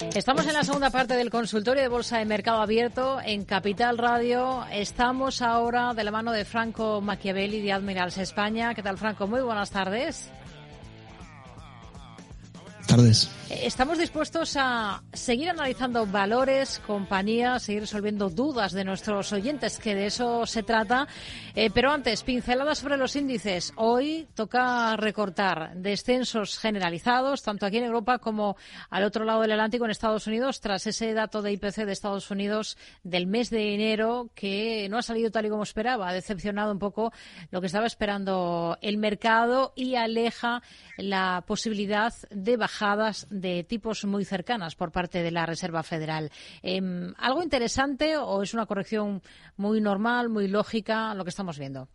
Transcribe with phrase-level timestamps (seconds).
[0.00, 4.64] Estamos en la segunda parte del consultorio de Bolsa de Mercado Abierto en Capital Radio.
[4.72, 8.74] Estamos ahora de la mano de Franco Machiavelli de Admirals España.
[8.74, 9.26] ¿Qué tal, Franco?
[9.26, 10.30] Muy buenas tardes.
[12.86, 13.30] Tardes.
[13.50, 20.06] Estamos dispuestos a seguir analizando valores, compañías, seguir resolviendo dudas de nuestros oyentes, que de
[20.06, 21.08] eso se trata.
[21.56, 23.72] Eh, pero antes, pinceladas sobre los índices.
[23.74, 28.56] Hoy toca recortar descensos generalizados, tanto aquí en Europa como
[28.88, 32.30] al otro lado del Atlántico, en Estados Unidos, tras ese dato de IPC de Estados
[32.30, 36.08] Unidos del mes de enero, que no ha salido tal y como esperaba.
[36.08, 37.12] Ha decepcionado un poco
[37.50, 40.62] lo que estaba esperando el mercado y aleja
[40.96, 43.26] la posibilidad de bajadas
[43.68, 46.30] tipos muy cercanas por parte de la Reserva Federal.
[46.62, 49.22] Em, ¿Algo interesante o es una corrección
[49.56, 51.88] muy normal, muy lógica lo que estamos viendo?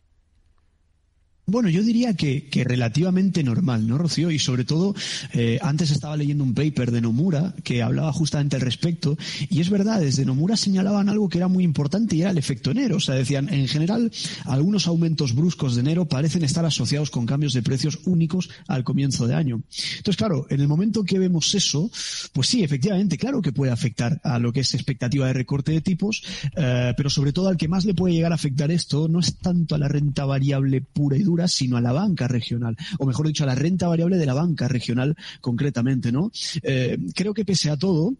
[1.47, 4.31] Bueno, yo diría que, que, relativamente normal, ¿no, Rocío?
[4.31, 4.95] Y sobre todo,
[5.31, 9.15] eh, antes estaba leyendo un paper de Nomura que hablaba justamente al respecto,
[9.47, 12.71] y es verdad, desde Nomura señalaban algo que era muy importante y era el efecto
[12.71, 12.95] enero.
[12.95, 14.11] O sea, decían, en general,
[14.45, 19.27] algunos aumentos bruscos de enero parecen estar asociados con cambios de precios únicos al comienzo
[19.27, 19.61] de año.
[19.97, 21.91] Entonces, claro, en el momento que vemos eso,
[22.33, 25.81] pues sí, efectivamente, claro que puede afectar a lo que es expectativa de recorte de
[25.81, 26.23] tipos,
[26.55, 29.37] eh, pero sobre todo al que más le puede llegar a afectar esto no es
[29.37, 33.27] tanto a la renta variable pura y dura, sino a la banca regional, o mejor
[33.27, 36.31] dicho, a la renta variable de la banca regional concretamente, ¿no?
[36.63, 38.13] Eh, creo que pese a todo,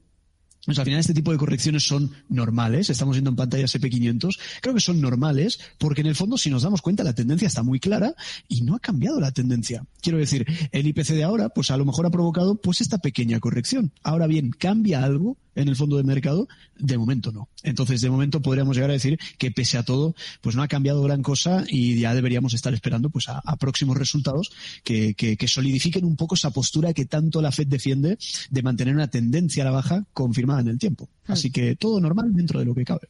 [0.66, 4.74] pues al final este tipo de correcciones son normales, estamos viendo en pantalla SP500, creo
[4.74, 7.80] que son normales porque en el fondo si nos damos cuenta la tendencia está muy
[7.80, 8.16] clara
[8.48, 9.86] y no ha cambiado la tendencia.
[10.02, 13.40] Quiero decir, el IPC de ahora pues a lo mejor ha provocado pues esta pequeña
[13.40, 13.92] corrección.
[14.02, 15.38] Ahora bien, ¿cambia algo?
[15.56, 17.50] En el fondo de mercado, de momento no.
[17.64, 21.02] Entonces, de momento podríamos llegar a decir que pese a todo, pues no ha cambiado
[21.02, 24.52] gran cosa y ya deberíamos estar esperando pues a, próximos resultados
[24.84, 28.18] que, que, solidifiquen un poco esa postura que tanto la Fed defiende
[28.50, 31.10] de mantener una tendencia a la baja confirmada en el tiempo.
[31.26, 31.32] Hmm.
[31.32, 33.10] Así que todo normal dentro de lo que cabe.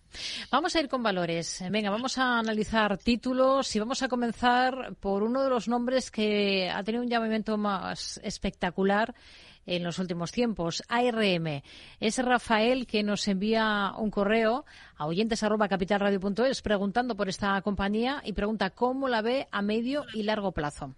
[0.52, 1.64] Vamos a ir con valores.
[1.72, 6.70] Venga, vamos a analizar títulos y vamos a comenzar por uno de los nombres que
[6.70, 9.16] ha tenido un llamamiento más espectacular
[9.66, 10.84] en los últimos tiempos.
[10.88, 11.62] ARM.
[12.00, 14.66] Es Rafael que nos envía un correo
[14.98, 20.52] a oyentes.capitalradio.es preguntando por esta compañía y pregunta cómo la ve a medio y largo
[20.52, 20.96] plazo.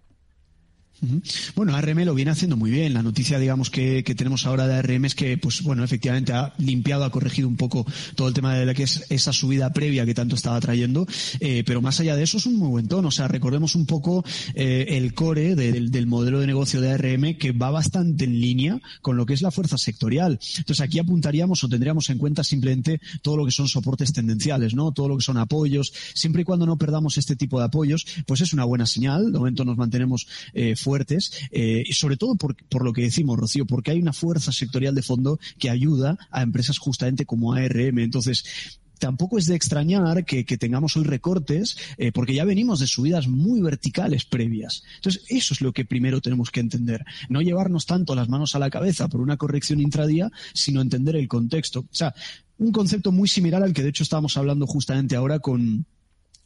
[1.54, 2.92] Bueno, ARM lo viene haciendo muy bien.
[2.92, 7.04] La noticia, digamos, que, tenemos ahora de ARM es que, pues bueno, efectivamente ha limpiado,
[7.04, 7.86] ha corregido un poco
[8.16, 11.06] todo el tema de la que es esa subida previa que tanto estaba trayendo.
[11.40, 13.08] Eh, pero más allá de eso es un muy buen tono.
[13.08, 17.52] O sea, recordemos un poco eh, el core del, modelo de negocio de ARM que
[17.52, 20.38] va bastante en línea con lo que es la fuerza sectorial.
[20.58, 24.90] Entonces aquí apuntaríamos o tendríamos en cuenta simplemente todo lo que son soportes tendenciales, ¿no?
[24.92, 25.92] Todo lo que son apoyos.
[26.14, 29.32] Siempre y cuando no perdamos este tipo de apoyos, pues es una buena señal.
[29.32, 33.66] De momento nos mantenemos eh, fuertes, eh, sobre todo por, por, lo que decimos, Rocío,
[33.66, 37.98] porque hay una fuerza sectorial de fondo que ayuda a empresas justamente como ARM.
[37.98, 43.28] Entonces, tampoco es de extrañar que, tengamos hoy recortes, eh, porque ya venimos de subidas
[43.28, 44.82] muy verticales previas.
[44.96, 47.04] Entonces, eso es lo que primero tenemos que entender.
[47.28, 51.28] No llevarnos tanto las manos a la cabeza por una corrección intradía, sino entender el
[51.28, 51.80] contexto.
[51.80, 52.14] O sea,
[52.56, 55.84] un concepto muy similar al que de hecho estábamos hablando justamente ahora con,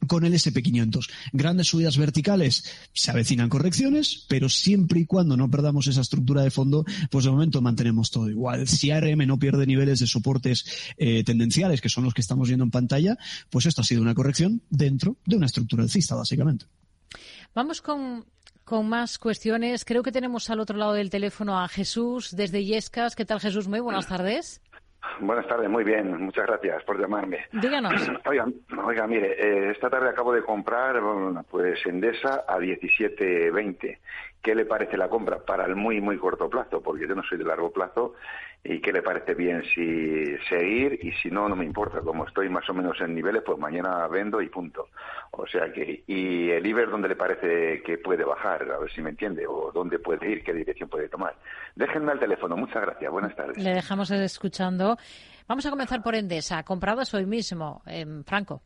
[0.06, 1.10] con el SP500.
[1.32, 6.50] Grandes subidas verticales, se avecinan correcciones, pero siempre y cuando no perdamos esa estructura de
[6.50, 8.66] fondo, pues de momento mantenemos todo igual.
[8.68, 10.64] Si ARM no pierde niveles de soportes
[10.96, 13.16] eh, tendenciales, que son los que estamos viendo en pantalla,
[13.50, 16.66] pues esto ha sido una corrección dentro de una estructura alcista, básicamente.
[17.54, 18.24] Vamos con,
[18.64, 19.84] con más cuestiones.
[19.84, 23.14] Creo que tenemos al otro lado del teléfono a Jesús desde Yescas.
[23.14, 23.68] ¿Qué tal, Jesús?
[23.68, 24.60] Muy buenas tardes.
[25.20, 27.46] Buenas tardes, muy bien, muchas gracias por llamarme.
[27.52, 27.92] Díganos.
[28.26, 28.46] Oiga,
[28.84, 31.00] oiga mire, eh, esta tarde acabo de comprar
[31.50, 33.98] pues Endesa a 17.20.
[34.42, 36.82] ¿Qué le parece la compra para el muy, muy corto plazo?
[36.82, 38.14] Porque yo no soy de largo plazo.
[38.64, 40.98] ¿Y qué le parece bien si seguir?
[41.02, 42.00] Y si no, no me importa.
[42.00, 44.88] Como estoy más o menos en niveles, pues mañana vendo y punto.
[45.32, 48.70] O sea que, ¿y el IBER dónde le parece que puede bajar?
[48.70, 49.46] A ver si me entiende.
[49.48, 51.34] O dónde puede ir, qué dirección puede tomar.
[51.74, 52.56] Déjenme el teléfono.
[52.56, 53.10] Muchas gracias.
[53.10, 53.58] Buenas tardes.
[53.58, 54.96] Le dejamos escuchando.
[55.48, 56.62] Vamos a comenzar por Endesa.
[56.62, 58.62] Compradas hoy mismo, en Franco.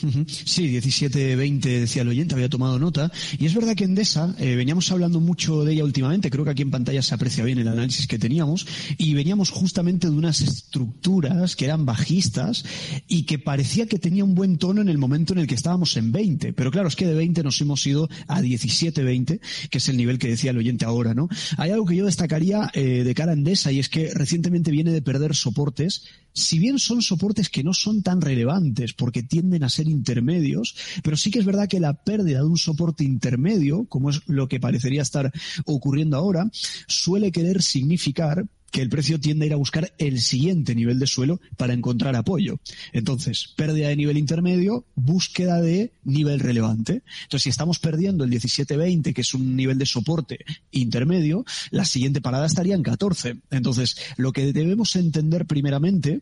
[0.00, 3.12] Sí, 17-20 decía el oyente, había tomado nota.
[3.38, 6.62] Y es verdad que Endesa, eh, veníamos hablando mucho de ella últimamente, creo que aquí
[6.62, 8.66] en pantalla se aprecia bien el análisis que teníamos,
[8.96, 12.64] y veníamos justamente de unas estructuras que eran bajistas
[13.08, 15.96] y que parecía que tenía un buen tono en el momento en el que estábamos
[15.96, 16.52] en 20.
[16.54, 20.18] Pero claro, es que de 20 nos hemos ido a 17-20, que es el nivel
[20.18, 21.28] que decía el oyente ahora, ¿no?
[21.58, 24.92] Hay algo que yo destacaría eh, de cara a Endesa y es que recientemente viene
[24.92, 29.68] de perder soportes, si bien son soportes que no son tan relevantes porque tienden a
[29.68, 34.10] ser intermedios, pero sí que es verdad que la pérdida de un soporte intermedio, como
[34.10, 35.32] es lo que parecería estar
[35.64, 36.50] ocurriendo ahora,
[36.86, 41.06] suele querer significar que el precio tiende a ir a buscar el siguiente nivel de
[41.06, 42.60] suelo para encontrar apoyo.
[42.92, 47.02] Entonces, pérdida de nivel intermedio, búsqueda de nivel relevante.
[47.24, 50.38] Entonces, si estamos perdiendo el 17-20, que es un nivel de soporte
[50.70, 53.38] intermedio, la siguiente parada estaría en 14.
[53.50, 56.20] Entonces, lo que debemos entender primeramente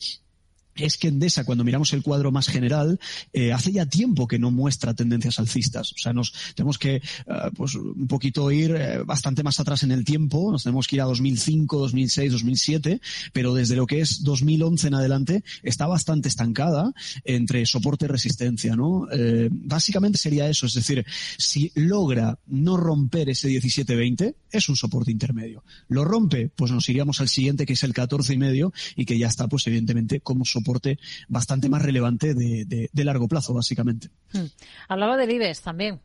[0.78, 2.98] es que Endesa, cuando miramos el cuadro más general,
[3.32, 5.92] eh, hace ya tiempo que no muestra tendencias alcistas.
[5.92, 7.02] O sea, nos tenemos que, eh,
[7.54, 10.52] pues, un poquito ir eh, bastante más atrás en el tiempo.
[10.52, 13.00] Nos tenemos que ir a 2005, 2006, 2007,
[13.32, 16.92] pero desde lo que es 2011 en adelante está bastante estancada
[17.24, 19.06] entre soporte y resistencia, ¿no?
[19.50, 20.66] básicamente sería eso.
[20.66, 21.04] Es decir,
[21.36, 25.64] si logra no romper ese 17-20, es un soporte intermedio.
[25.88, 29.18] Lo rompe, pues nos iríamos al siguiente, que es el 14 y medio, y que
[29.18, 30.67] ya está, pues evidentemente, como soporte
[31.28, 34.10] bastante más relevante de, largo plazo, básicamente.
[34.32, 34.46] Hmm.
[34.88, 36.00] Hablaba del IBEX también.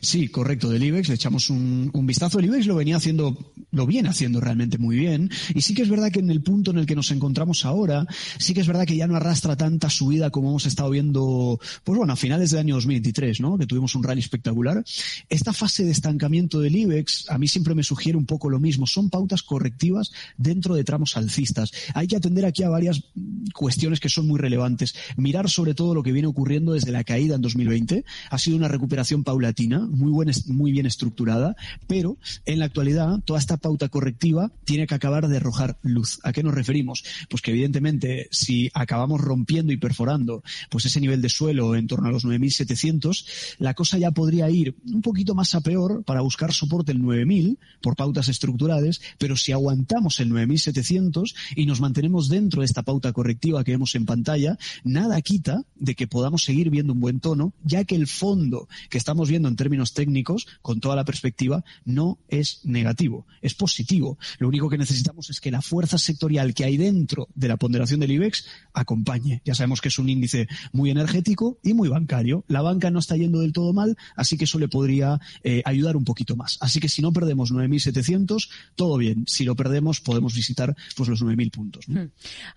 [0.00, 2.38] Sí, correcto, del IBEX le echamos un, vistazo.
[2.38, 5.30] El IBEX lo venía haciendo, lo viene haciendo realmente muy bien.
[5.54, 8.06] Y sí que es verdad que en el punto en el que nos encontramos ahora,
[8.38, 11.96] sí que es verdad que ya no arrastra tanta subida como hemos estado viendo, pues
[11.96, 13.58] bueno, a finales del año 2023, ¿no?
[13.58, 14.84] Que tuvimos un rally espectacular.
[15.28, 18.86] Esta fase de estancamiento del IBEX, a mí siempre me sugiere un poco lo mismo.
[18.86, 21.72] Son pautas correctivas dentro de tramos alcistas.
[21.94, 23.02] Hay que atender aquí a varias
[23.54, 24.94] cuestiones que son muy relevantes.
[25.16, 28.04] Mirar sobre todo lo que viene ocurriendo desde la caída en 2020.
[28.30, 30.12] Ha sido una recuperación paulatina muy,
[30.46, 31.56] muy bien estructurada,
[31.86, 36.20] pero en la actualidad toda esta pauta correctiva tiene que acabar de arrojar luz.
[36.22, 37.04] ¿A qué nos referimos?
[37.28, 42.08] Pues que evidentemente si acabamos rompiendo y perforando pues ese nivel de suelo en torno
[42.08, 46.52] a los 9.700, la cosa ya podría ir un poquito más a peor para buscar
[46.52, 52.60] soporte el 9.000 por pautas estructurales, pero si aguantamos el 9.700 y nos mantenemos dentro
[52.60, 56.92] de esta pauta correctiva que vemos en pantalla, nada quita de que podamos seguir viendo
[56.92, 60.96] un buen tono, ya que el fondo que estamos viendo en términos técnicos, con toda
[60.96, 64.18] la perspectiva, no es negativo, es positivo.
[64.38, 68.00] Lo único que necesitamos es que la fuerza sectorial que hay dentro de la ponderación
[68.00, 69.42] del IBEX acompañe.
[69.44, 72.44] Ya sabemos que es un índice muy energético y muy bancario.
[72.48, 75.96] La banca no está yendo del todo mal, así que eso le podría eh, ayudar
[75.96, 76.58] un poquito más.
[76.60, 79.24] Así que si no perdemos 9.700, todo bien.
[79.26, 81.88] Si lo perdemos, podemos visitar pues los 9.000 puntos.
[81.88, 82.06] Hmm.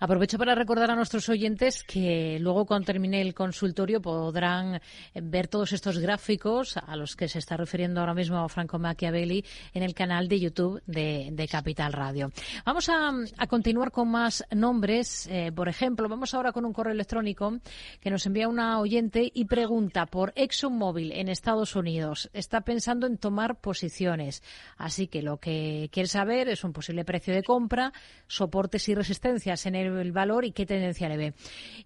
[0.00, 4.80] Aprovecho para recordar a nuestros oyentes que luego cuando termine el consultorio podrán
[5.14, 9.44] ver todos estos gráficos a los que se está refiriendo ahora mismo Franco Machiavelli
[9.74, 12.30] en el canal de YouTube de, Capital Radio.
[12.64, 15.26] Vamos a, continuar con más nombres.
[15.28, 17.58] Eh, por ejemplo, vamos ahora con un correo electrónico
[18.00, 22.30] que nos envía una oyente y pregunta por ExxonMobil en Estados Unidos.
[22.32, 24.42] Está pensando en tomar posiciones.
[24.76, 27.92] Así que lo que quiere saber es un posible precio de compra,
[28.26, 31.34] soportes y resistencias en el valor y qué tendencia le ve.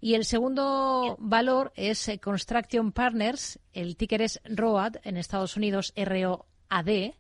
[0.01, 3.59] Y el segundo valor es eh, Construction Partners.
[3.73, 7.13] El ticker es ROAD en Estados Unidos, ROAD,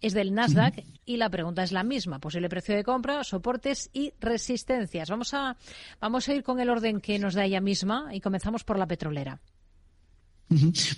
[0.00, 4.12] es del Nasdaq y la pregunta es la misma, posible precio de compra, soportes y
[4.20, 5.10] resistencias.
[5.10, 5.56] Vamos a,
[6.00, 8.86] vamos a ir con el orden que nos da ella misma y comenzamos por la
[8.86, 9.40] petrolera.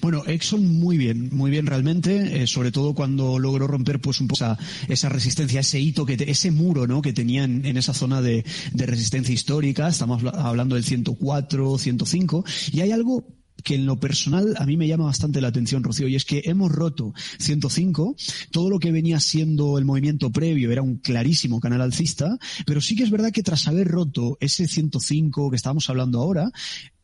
[0.00, 4.28] Bueno, Exxon muy bien, muy bien realmente, eh, sobre todo cuando logró romper pues un
[4.28, 4.56] poco
[4.88, 7.02] esa, resistencia, ese hito, que ese muro ¿no?
[7.02, 12.80] que tenían en esa zona de, de resistencia histórica, estamos hablando del 104, 105, y
[12.82, 16.16] hay algo que en lo personal a mí me llama bastante la atención, Rocío, y
[16.16, 18.16] es que hemos roto 105,
[18.50, 22.96] todo lo que venía siendo el movimiento previo era un clarísimo canal alcista, pero sí
[22.96, 26.50] que es verdad que tras haber roto ese 105 que estábamos hablando ahora,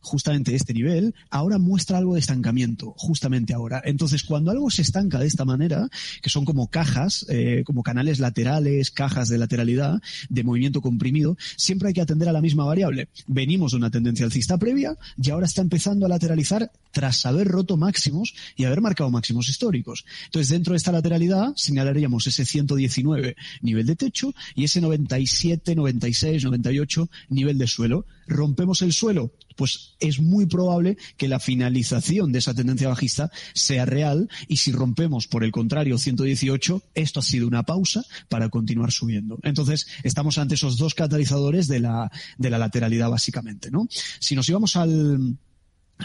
[0.01, 3.81] justamente este nivel, ahora muestra algo de estancamiento, justamente ahora.
[3.85, 5.89] Entonces, cuando algo se estanca de esta manera,
[6.21, 11.89] que son como cajas, eh, como canales laterales, cajas de lateralidad, de movimiento comprimido, siempre
[11.89, 13.09] hay que atender a la misma variable.
[13.27, 17.77] Venimos de una tendencia alcista previa y ahora está empezando a lateralizar tras haber roto
[17.77, 20.05] máximos y haber marcado máximos históricos.
[20.25, 26.43] Entonces, dentro de esta lateralidad señalaríamos ese 119 nivel de techo y ese 97, 96,
[26.43, 28.05] 98 nivel de suelo.
[28.27, 33.85] Rompemos el suelo, pues es muy probable que la finalización de esa tendencia bajista sea
[33.85, 38.91] real y si rompemos por el contrario 118, esto ha sido una pausa para continuar
[38.91, 39.39] subiendo.
[39.43, 43.87] Entonces, estamos ante esos dos catalizadores de la, de la lateralidad básicamente, ¿no?
[44.19, 45.37] Si nos íbamos al,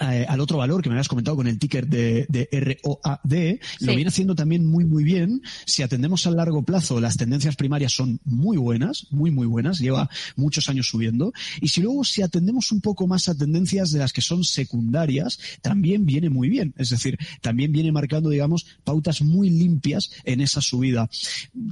[0.00, 3.94] eh, al otro valor que me habías comentado con el ticker de, de ROAD, lo
[3.94, 5.42] viene haciendo también muy, muy bien.
[5.66, 10.08] Si atendemos a largo plazo, las tendencias primarias son muy buenas, muy, muy buenas, lleva
[10.36, 11.32] muchos años subiendo.
[11.60, 15.38] Y si luego, si atendemos un poco más a tendencias de las que son secundarias,
[15.60, 16.74] también viene muy bien.
[16.76, 21.08] Es decir, también viene marcando, digamos, pautas muy limpias en esa subida.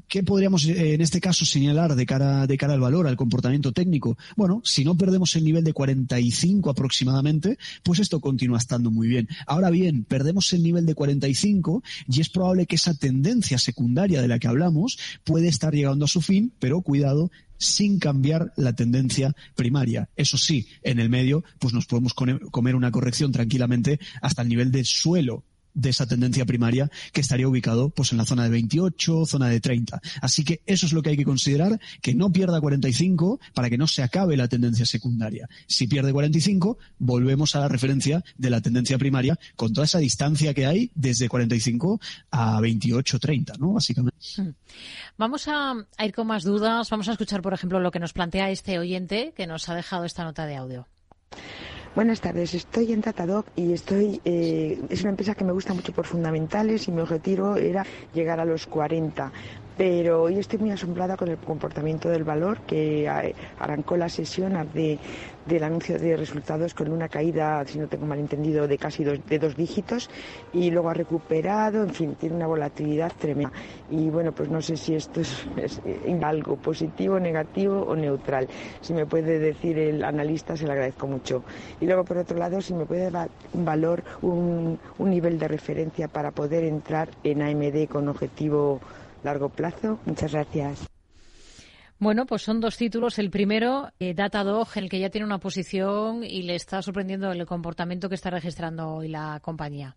[0.09, 3.73] ¿Qué podríamos eh, en este caso señalar de cara, de cara al valor, al comportamiento
[3.73, 4.19] técnico?
[4.37, 9.29] Bueno, si no perdemos el nivel de 45 aproximadamente, pues esto continúa estando muy bien.
[9.47, 14.27] Ahora bien, perdemos el nivel de 45 y es probable que esa tendencia secundaria de
[14.27, 19.37] la que hablamos puede estar llegando a su fin, pero cuidado, sin cambiar la tendencia
[19.55, 20.09] primaria.
[20.17, 24.73] Eso sí, en el medio, pues nos podemos comer una corrección tranquilamente hasta el nivel
[24.73, 29.27] de suelo de esa tendencia primaria que estaría ubicado pues en la zona de 28,
[29.27, 30.01] zona de 30.
[30.21, 33.79] Así que eso es lo que hay que considerar, que no pierda 45 para que
[33.79, 35.49] no se acabe la tendencia secundaria.
[35.67, 40.55] Si pierde 45, volvemos a la referencia de la tendencia primaria con toda esa distancia
[40.55, 42.01] que hay desde 45
[42.31, 43.73] a 28, 30, ¿no?
[43.73, 44.17] Básicamente.
[44.37, 44.51] Mm.
[45.19, 46.89] Vamos a, a ir con más dudas.
[46.91, 50.05] Vamos a escuchar, por ejemplo, lo que nos plantea este oyente que nos ha dejado
[50.05, 50.87] esta nota de audio.
[51.93, 55.93] Buenas tardes, estoy en Datadog y estoy, eh, es una empresa que me gusta mucho
[55.93, 59.33] por fundamentales y mi objetivo era llegar a los 40
[59.81, 63.09] pero hoy estoy muy asombrada con el comportamiento del valor que
[63.59, 64.99] arrancó la sesión de,
[65.47, 69.19] del anuncio de resultados con una caída, si no tengo mal entendido, de casi dos,
[69.27, 70.11] de dos dígitos
[70.53, 73.53] y luego ha recuperado, en fin, tiene una volatilidad tremenda.
[73.91, 75.47] Y bueno, pues no sé si esto es,
[76.23, 78.49] algo positivo, negativo o neutral.
[78.83, 81.43] Si me puede decir el analista, se lo agradezco mucho.
[81.81, 85.49] Y luego, por otro lado, si me puede dar un valor, un, un nivel de
[85.49, 88.79] referencia para poder entrar en AMD con objetivo
[89.23, 89.99] largo plazo.
[90.07, 90.89] Muchas gracias.
[91.99, 93.19] Bueno, pues son dos títulos.
[93.19, 97.31] El primero, eh, Datadog, en el que ya tiene una posición y le está sorprendiendo
[97.31, 99.97] el comportamiento que está registrando hoy la compañía.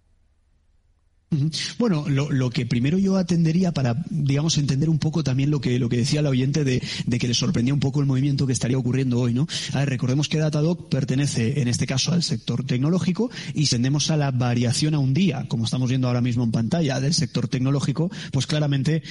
[1.77, 5.89] Bueno, lo, que primero yo atendería para, digamos, entender un poco también lo que, lo
[5.89, 6.81] que decía el oyente de,
[7.19, 9.47] que le sorprendía un poco el movimiento que estaría ocurriendo hoy, ¿no?
[9.73, 14.17] A ver, recordemos que Datadog pertenece, en este caso, al sector tecnológico y tendemos a
[14.17, 18.11] la variación a un día, como estamos viendo ahora mismo en pantalla, del sector tecnológico,
[18.31, 19.03] pues claramente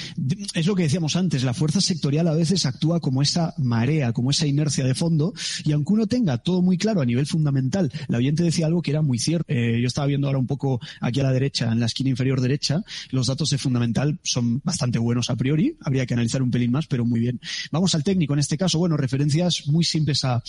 [0.54, 4.30] es lo que decíamos antes, la fuerza sectorial a veces actúa como esa marea, como
[4.30, 5.32] esa inercia de fondo
[5.64, 8.90] y aunque uno tenga todo muy claro a nivel fundamental, el oyente decía algo que
[8.90, 9.44] era muy cierto.
[9.48, 12.40] Eh, yo estaba viendo ahora un poco aquí a la derecha, en la esquina inferior
[12.40, 15.76] derecha, los datos de fundamental son bastante buenos a priori.
[15.80, 17.40] Habría que analizar un pelín más, pero muy bien.
[17.70, 18.78] Vamos al técnico en este caso.
[18.78, 20.42] Bueno, referencias muy simples a,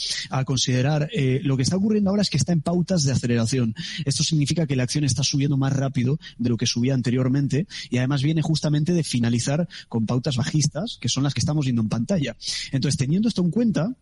[0.46, 1.10] considerar.
[1.14, 3.76] Eh, lo que está ocurriendo ahora es que está en pautas de aceleración.
[4.06, 7.98] Esto significa que la acción está subiendo más rápido de lo que subía anteriormente y
[7.98, 11.90] además viene justamente de finalizar con pautas bajistas, que son las que estamos viendo en
[11.90, 12.36] pantalla.
[12.72, 13.96] Entonces, teniendo esto en cuenta,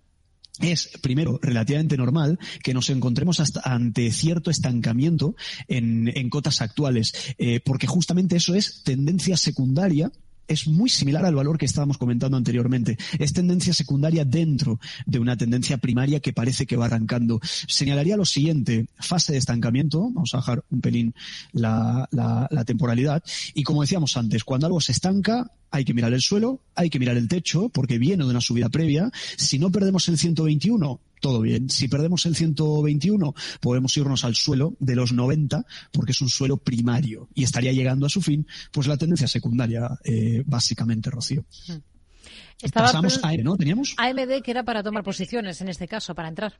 [0.61, 5.35] es, primero, relativamente normal que nos encontremos hasta ante cierto estancamiento
[5.67, 10.11] en, cotas actuales, eh, porque justamente eso es tendencia secundaria
[10.47, 12.97] es muy similar al valor que estábamos comentando anteriormente.
[13.19, 17.39] Es tendencia secundaria dentro de una tendencia primaria que parece que va arrancando.
[17.43, 21.15] Señalaría lo siguiente, fase de estancamiento, vamos a bajar un pelín
[21.53, 26.21] la, la temporalidad, y como decíamos antes, cuando algo se estanca, hay que mirar el
[26.21, 29.09] suelo, hay que mirar el techo, porque viene de una subida previa.
[29.37, 31.69] Si no perdemos el 121, todo bien.
[31.69, 36.57] Si perdemos el 121, podemos irnos al suelo de los 90, porque es un suelo
[36.57, 41.45] primario y estaría llegando a su fin, pues la tendencia secundaria, eh, básicamente, Rocío.
[41.67, 42.69] Mm.
[42.73, 43.57] Pasamos a AMD, ¿no?
[43.57, 43.95] ¿Teníamos?
[43.97, 46.53] AMD, que era para tomar posiciones en este caso, para entrar.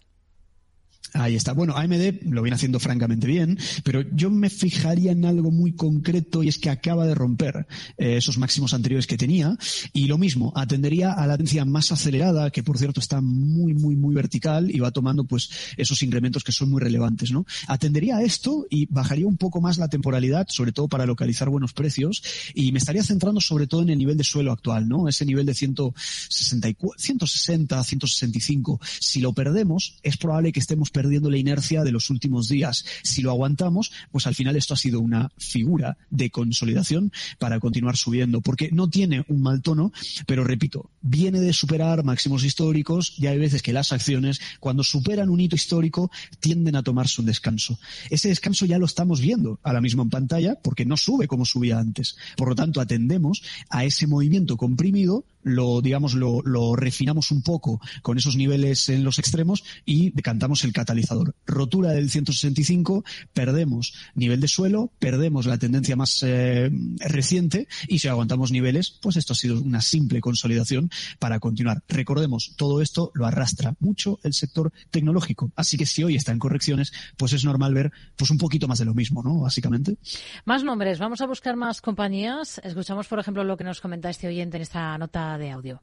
[1.13, 1.51] Ahí está.
[1.51, 6.41] Bueno, AMD lo viene haciendo francamente bien, pero yo me fijaría en algo muy concreto
[6.41, 7.67] y es que acaba de romper
[7.97, 9.57] eh, esos máximos anteriores que tenía
[9.91, 13.97] y lo mismo, atendería a la tendencia más acelerada, que por cierto está muy, muy,
[13.97, 17.45] muy vertical y va tomando pues esos incrementos que son muy relevantes, ¿no?
[17.67, 21.73] Atendería a esto y bajaría un poco más la temporalidad, sobre todo para localizar buenos
[21.73, 25.09] precios y me estaría centrando sobre todo en el nivel de suelo actual, ¿no?
[25.09, 28.79] Ese nivel de 164, 160, 165.
[28.99, 32.85] Si lo perdemos, es probable que estemos perdiendo la inercia de los últimos días.
[33.03, 37.97] Si lo aguantamos, pues al final esto ha sido una figura de consolidación para continuar
[37.97, 39.91] subiendo, porque no tiene un mal tono,
[40.25, 45.29] pero repito, viene de superar máximos históricos y hay veces que las acciones, cuando superan
[45.29, 47.79] un hito histórico, tienden a tomarse un descanso.
[48.09, 51.79] Ese descanso ya lo estamos viendo ahora mismo en pantalla porque no sube como subía
[51.79, 52.17] antes.
[52.37, 57.81] Por lo tanto, atendemos a ese movimiento comprimido lo, digamos, lo, lo, refinamos un poco
[58.01, 61.35] con esos niveles en los extremos y decantamos el catalizador.
[61.45, 68.07] Rotura del 165, perdemos nivel de suelo, perdemos la tendencia más eh, reciente y si
[68.07, 71.83] aguantamos niveles, pues esto ha sido una simple consolidación para continuar.
[71.87, 75.51] Recordemos, todo esto lo arrastra mucho el sector tecnológico.
[75.55, 78.79] Así que si hoy está en correcciones, pues es normal ver pues un poquito más
[78.79, 79.39] de lo mismo, ¿no?
[79.39, 79.97] Básicamente.
[80.45, 80.97] Más nombres.
[80.97, 82.59] Vamos a buscar más compañías.
[82.63, 85.81] Escuchamos, por ejemplo, lo que nos comenta este oyente en esta nota de audio.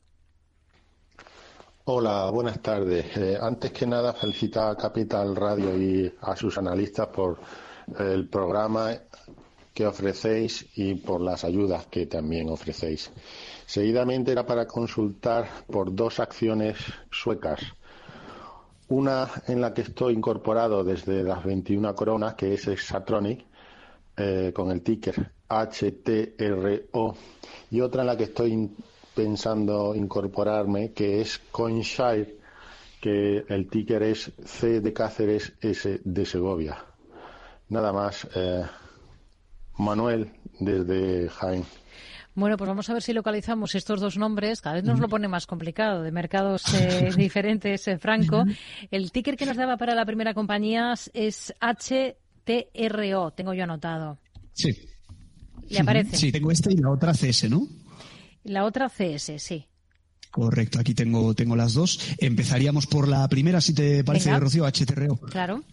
[1.90, 3.16] Hola, buenas tardes.
[3.16, 7.38] Eh, antes que nada, felicitar a Capital Radio y a sus analistas por
[7.98, 8.90] el programa
[9.72, 13.10] que ofrecéis y por las ayudas que también ofrecéis.
[13.64, 16.76] Seguidamente era para consultar por dos acciones
[17.10, 17.62] suecas.
[18.88, 23.46] Una en la que estoy incorporado desde las 21 coronas, que es Exatronic,
[24.14, 27.16] eh, con el ticker HTRO,
[27.70, 28.68] y otra en la que estoy
[29.18, 32.38] pensando incorporarme, que es CoinShare,
[33.00, 36.84] que el ticker es C de Cáceres, S de Segovia.
[37.68, 38.28] Nada más.
[38.36, 38.62] Eh,
[39.76, 41.64] Manuel, desde Jaén.
[42.36, 44.60] Bueno, pues vamos a ver si localizamos estos dos nombres.
[44.60, 48.44] Cada vez nos lo pone más complicado, de mercados eh, diferentes, eh, Franco.
[48.92, 54.18] El ticker que nos daba para la primera compañía es HTRO, tengo yo anotado.
[54.52, 54.70] Sí.
[55.70, 56.16] ¿Le aparece?
[56.16, 57.66] Sí, tengo este y la otra CS, ¿no?
[58.48, 59.66] La otra CS, sí.
[60.30, 62.00] Correcto, aquí tengo, tengo las dos.
[62.18, 65.16] Empezaríamos por la primera, si te parece, Rocío, HTRO.
[65.16, 65.64] Claro.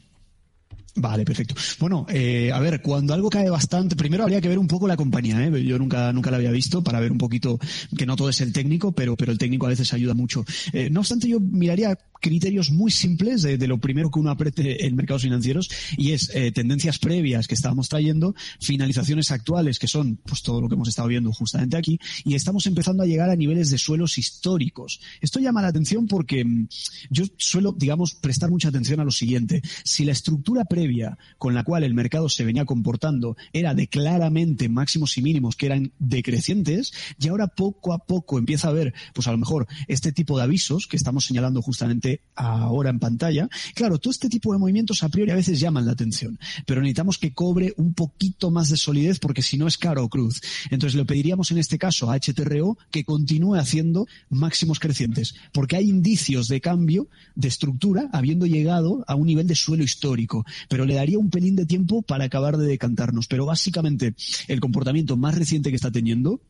[0.97, 1.55] Vale, perfecto.
[1.79, 4.95] Bueno, eh, a ver, cuando algo cae bastante, primero habría que ver un poco la
[4.95, 5.63] compañía, ¿eh?
[5.63, 7.59] Yo nunca, nunca la había visto para ver un poquito
[7.97, 10.45] que no todo es el técnico, pero, pero el técnico a veces ayuda mucho.
[10.71, 14.95] Eh, no obstante, yo miraría criterios muy simples de, lo primero que uno aprete en
[14.95, 20.41] mercados financieros y es eh, tendencias previas que estábamos trayendo, finalizaciones actuales que son pues
[20.41, 23.69] todo lo que hemos estado viendo justamente aquí y estamos empezando a llegar a niveles
[23.69, 25.01] de suelos históricos.
[25.21, 26.67] Esto llama la atención porque mm,
[27.11, 29.61] yo suelo, digamos, prestar mucha atención a lo siguiente.
[29.83, 34.67] Si la estructura previa con la cual el mercado se venía comportando era de claramente
[34.67, 39.27] máximos y mínimos que eran decrecientes y ahora poco a poco empieza a haber, pues
[39.27, 43.49] a lo mejor este tipo de avisos que estamos señalando justamente ahora en pantalla.
[43.73, 47.17] Claro, todo este tipo de movimientos a priori a veces llaman la atención, pero necesitamos
[47.17, 50.41] que cobre un poquito más de solidez porque si no es caro o cruz.
[50.69, 55.89] Entonces le pediríamos en este caso a HTRO que continúe haciendo máximos crecientes, porque hay
[55.89, 60.95] indicios de cambio de estructura habiendo llegado a un nivel de suelo histórico, pero le
[60.95, 63.27] daría un pelín de tiempo para acabar de decantarnos.
[63.27, 64.15] Pero básicamente
[64.47, 66.41] el comportamiento más reciente que está teniendo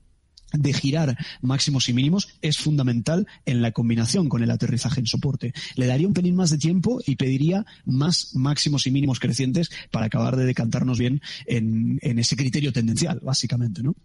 [0.53, 5.53] de girar máximos y mínimos es fundamental en la combinación con el aterrizaje en soporte.
[5.75, 10.07] Le daría un pelín más de tiempo y pediría más máximos y mínimos crecientes para
[10.07, 13.95] acabar de decantarnos bien en, ese criterio tendencial, básicamente, ¿no?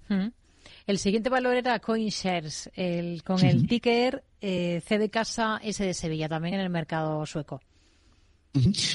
[0.86, 5.94] El siguiente valor era CoinShares, el, con el ticker eh, C de casa S de
[5.94, 7.60] Sevilla, también en el mercado sueco.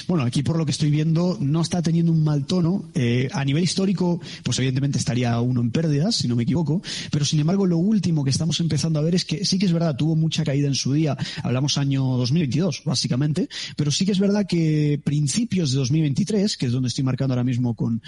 [0.06, 2.90] Bueno, aquí por lo que estoy viendo no está teniendo un mal tono.
[2.94, 6.82] Eh, a nivel histórico, pues evidentemente estaría uno en pérdidas, si no me equivoco.
[7.10, 9.72] Pero sin embargo, lo último que estamos empezando a ver es que sí que es
[9.72, 11.16] verdad, tuvo mucha caída en su día.
[11.42, 13.48] Hablamos año 2022, básicamente.
[13.76, 17.44] Pero sí que es verdad que principios de 2023, que es donde estoy marcando ahora
[17.44, 18.02] mismo con,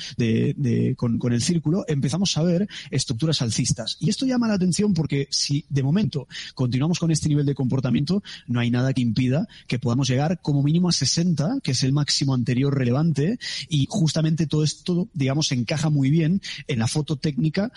[0.96, 3.96] con, el círculo, empezamos a ver estructuras alcistas.
[4.00, 8.22] Y esto llama la atención porque si de momento continuamos con este nivel de comportamiento,
[8.46, 11.92] no hay nada que impida que podamos llegar como mínimo a 60 que es el
[11.92, 17.70] máximo anterior relevante, y justamente todo esto, digamos, encaja muy bien en la foto técnica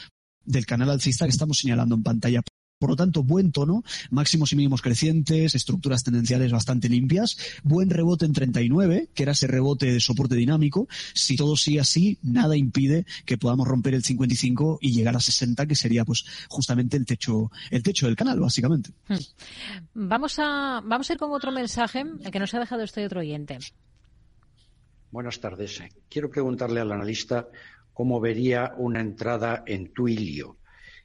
[0.43, 2.41] del canal alcista que estamos señalando en pantalla.
[2.81, 8.25] Por lo tanto, buen tono, máximos y mínimos crecientes, estructuras tendenciales bastante limpias, buen rebote
[8.25, 10.87] en 39, que era ese rebote de soporte dinámico.
[11.13, 15.67] Si todo sigue así, nada impide que podamos romper el 55 y llegar a 60,
[15.67, 18.89] que sería pues justamente el techo, el techo del canal, básicamente.
[19.07, 20.09] Hmm.
[20.09, 23.19] Vamos a, vamos a ir con otro mensaje, el que nos ha dejado este otro
[23.19, 23.59] oyente.
[25.11, 25.83] Buenas tardes.
[26.09, 27.47] Quiero preguntarle al analista
[27.93, 30.57] cómo vería una entrada en Twilio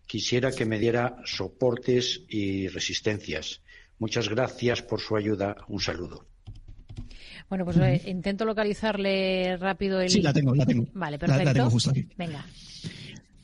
[0.06, 3.60] quisiera que me diera soportes y resistencias.
[3.98, 5.56] Muchas gracias por su ayuda.
[5.68, 6.26] Un saludo.
[7.48, 10.10] Bueno, pues eh, intento localizarle rápido el.
[10.10, 10.86] Sí, la tengo, la tengo.
[10.94, 11.44] Vale, perfecto.
[11.44, 12.06] La, tengo justo aquí.
[12.16, 12.44] Venga.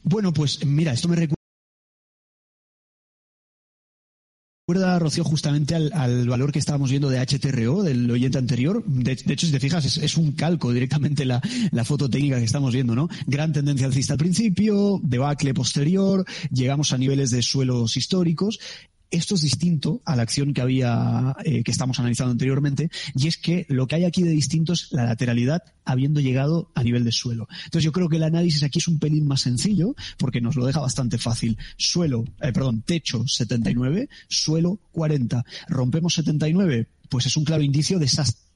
[0.02, 1.41] Bueno, pues mira, esto me recuerda
[4.72, 8.82] recuerda, Rocío, justamente al, valor que estábamos viendo de HTRO, del oyente anterior.
[8.86, 12.72] De, hecho, si te fijas, es, un calco directamente la, la, foto técnica que estamos
[12.72, 13.08] viendo, ¿no?
[13.26, 18.58] Gran tendencia alcista al principio, debacle posterior, llegamos a niveles de suelos históricos
[19.12, 23.36] esto es distinto a la acción que había, eh, que estamos analizando anteriormente, y es
[23.36, 27.12] que lo que hay aquí de distinto es la lateralidad habiendo llegado a nivel de
[27.12, 27.46] suelo.
[27.64, 30.64] Entonces yo creo que el análisis aquí es un pelín más sencillo, porque nos lo
[30.64, 31.58] deja bastante fácil.
[31.76, 35.44] Suelo, eh, perdón, techo 79, suelo 40.
[35.68, 38.51] Rompemos 79, pues es un claro indicio de esas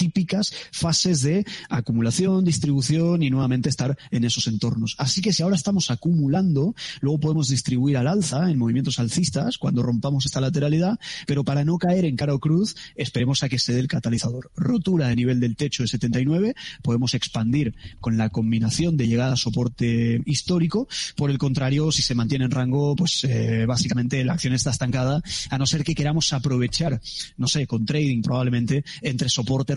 [0.00, 4.96] típicas fases de acumulación, distribución y nuevamente estar en esos entornos.
[4.96, 9.82] Así que si ahora estamos acumulando, luego podemos distribuir al alza en movimientos alcistas cuando
[9.82, 13.74] rompamos esta lateralidad, pero para no caer en cara o cruz, esperemos a que se
[13.74, 14.50] dé el catalizador.
[14.56, 19.36] Rotura de nivel del techo de 79, podemos expandir con la combinación de llegada a
[19.36, 20.88] soporte histórico.
[21.14, 25.22] Por el contrario, si se mantiene en rango, pues eh, básicamente la acción está estancada,
[25.50, 27.02] a no ser que queramos aprovechar,
[27.36, 29.74] no sé, con trading probablemente, entre soporte,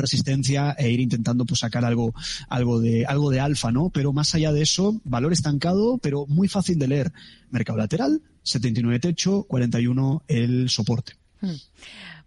[0.78, 2.14] e ir intentando pues sacar algo,
[2.50, 3.90] algo de, algo de alfa, ¿no?
[3.90, 7.14] Pero más allá de eso, valor estancado, pero muy fácil de leer.
[7.50, 11.14] Mercado lateral, 79 techo, 41 el soporte.
[11.42, 11.56] Hmm.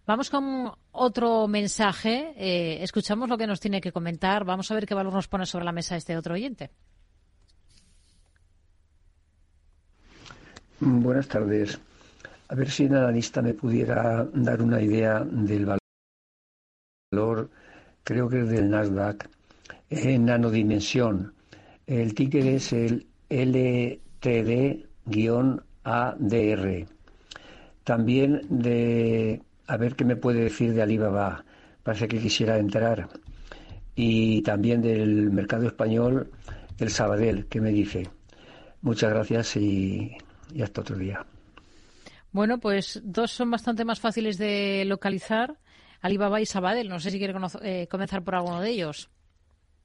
[0.07, 2.33] Vamos con otro mensaje.
[2.37, 4.45] Eh, escuchamos lo que nos tiene que comentar.
[4.45, 6.71] Vamos a ver qué valor nos pone sobre la mesa este otro oyente.
[10.79, 11.81] Buenas tardes.
[12.49, 15.67] A ver si el analista me pudiera dar una idea del
[17.13, 17.51] valor,
[18.07, 19.29] creo que es del Nasdaq,
[19.91, 21.35] en nanodimensión.
[21.89, 24.87] El ticker es el LTD-ADR.
[27.83, 31.45] También de, a ver qué me puede decir de Alibaba,
[31.83, 33.09] parece que quisiera entrar.
[33.97, 36.31] Y también del mercado español,
[36.79, 38.09] el Sabadell, ¿qué me dice?
[38.83, 40.17] Muchas gracias y
[40.63, 41.27] hasta otro día.
[42.31, 45.57] Bueno, pues dos son bastante más fáciles de localizar,
[46.07, 46.89] Alibaba y Sabadell.
[46.89, 49.11] No sé si quiere eh, comenzar por alguno de ellos.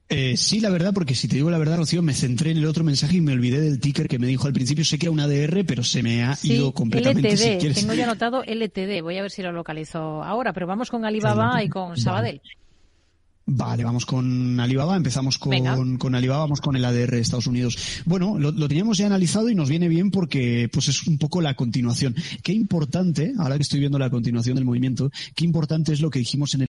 [0.08, 2.66] Eh, sí, la verdad, porque si te digo la verdad, Rocío, me centré en el
[2.66, 4.84] otro mensaje y me olvidé del ticker que me dijo al principio.
[4.84, 7.32] Sé que era una ADR, pero se me ha ido completamente.
[7.32, 9.02] LTD, tengo ya anotado LTD.
[9.02, 12.42] Voy a ver si lo localizo ahora, pero vamos con Alibaba y con Sabadell.
[12.44, 12.61] Vale,
[13.46, 18.02] vamos con Alibaba, empezamos con, con, Alibaba, vamos con el ADR de Estados Unidos.
[18.04, 21.40] Bueno, lo, lo, teníamos ya analizado y nos viene bien porque pues es un poco
[21.40, 22.14] la continuación.
[22.42, 26.18] Qué importante, ahora que estoy viendo la continuación del movimiento, qué importante es lo que
[26.18, 26.71] dijimos en el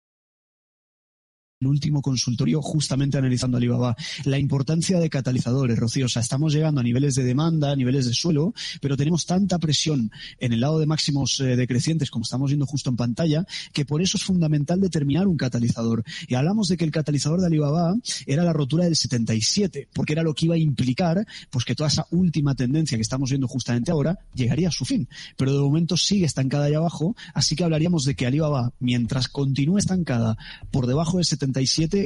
[1.68, 3.96] último consultorio justamente analizando Alibaba
[4.26, 6.06] la importancia de catalizadores, Rocío.
[6.06, 9.60] O sea, estamos llegando a niveles de demanda, a niveles de suelo, pero tenemos tanta
[9.60, 13.86] presión en el lado de máximos eh, decrecientes, como estamos viendo justo en pantalla, que
[13.86, 16.04] por eso es fundamental determinar un catalizador.
[16.28, 17.96] Y hablamos de que el catalizador de Alibaba
[18.26, 21.90] era la rotura del 77, porque era lo que iba a implicar pues que toda
[21.90, 25.08] esa última tendencia que estamos viendo justamente ahora llegaría a su fin.
[25.38, 29.78] Pero de momento sigue estancada ahí abajo, así que hablaríamos de que Alibaba, mientras continúe
[29.78, 30.38] estancada
[30.72, 31.53] por debajo del 77,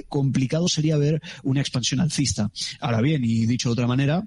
[0.07, 2.51] complicado sería ver una expansión alcista.
[2.79, 4.23] Ahora bien, y dicho de otra manera,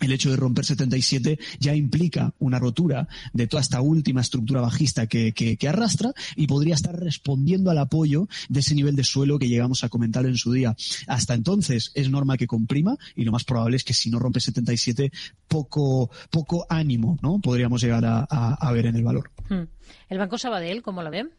[0.00, 5.06] el hecho de romper 77 ya implica una rotura de toda esta última estructura bajista
[5.06, 9.48] que, que, arrastra y podría estar respondiendo al apoyo de ese nivel de suelo que
[9.48, 10.76] llegamos a comentar en su día.
[11.06, 14.40] Hasta entonces es normal que comprima y lo más probable es que si no rompe
[14.40, 15.10] 77
[15.48, 17.40] poco, poco ánimo ¿no?
[17.40, 19.30] podríamos llegar a, a, ver en el valor.
[19.48, 19.64] Hmm.
[20.08, 21.30] ¿El Banco Sabadell cómo lo ven?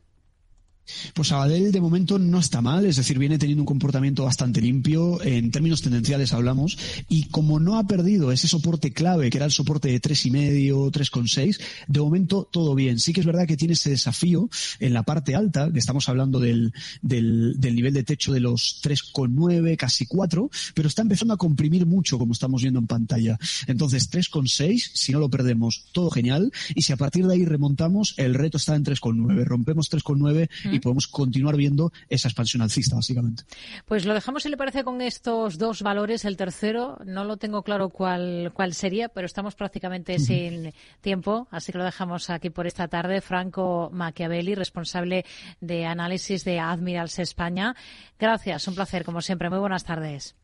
[1.14, 5.22] Pues Sabadell de momento no está mal, es decir, viene teniendo un comportamiento bastante limpio,
[5.22, 6.78] en términos tendenciales hablamos,
[7.10, 10.32] y como no ha perdido ese soporte clave, que era el soporte de tres y
[10.32, 13.00] medio, 3,6, de momento todo bien.
[13.00, 16.40] Sí que es verdad que tiene ese desafío en la parte alta, que estamos hablando
[16.40, 21.38] del, del, del nivel de techo de los 3,9, casi 4, pero está empezando a
[21.38, 23.38] comprimir mucho, como estamos viendo en pantalla.
[23.68, 28.14] Entonces, 3,6, si no lo perdemos, todo genial, y si a partir de ahí remontamos,
[28.18, 29.44] el reto está en 3,9.
[29.46, 33.44] Rompemos 3,9 y podemos continuar viendo esa expansión alcista, básicamente.
[33.86, 36.26] Pues lo dejamos, si le parece, con estos dos valores.
[36.26, 41.72] El tercero, no lo tengo claro cuál, cuál sería, pero estamos prácticamente sin tiempo, así
[41.72, 43.22] que lo dejamos aquí por esta tarde.
[43.22, 45.26] Franco Machiavelli, responsable
[45.62, 47.76] de análisis de Admirals España.
[48.20, 49.50] Gracias, un placer, como siempre.
[49.50, 50.36] Muy buenas tardes.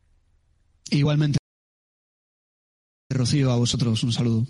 [0.90, 1.38] Igualmente.
[3.10, 4.46] Rocío, a vosotros un saludo.